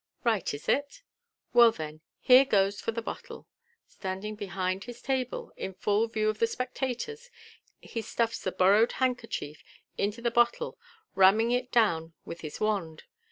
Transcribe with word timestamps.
Right, 0.23 0.51
is 0.51 0.67
it? 0.67 1.03
Well, 1.53 1.69
then, 1.71 2.01
here 2.19 2.43
goes 2.43 2.81
for 2.81 2.91
the 2.91 3.03
bottle." 3.03 3.45
Standing 3.87 4.33
behind 4.35 4.85
his 4.85 4.99
table, 4.99 5.51
in 5.55 5.75
full 5.75 6.07
view 6.07 6.27
of 6.27 6.39
the 6.39 6.47
spectators, 6.47 7.29
he 7.81 8.01
stuffs 8.01 8.39
the 8.39 8.51
borrowed 8.51 8.93
hand 8.93 9.19
kerchief 9.19 9.63
into 9.99 10.19
the 10.19 10.31
bottle, 10.31 10.79
ramming 11.13 11.51
it 11.51 11.71
down 11.71 12.13
with 12.25 12.41
his 12.41 12.59
wand. 12.59 13.03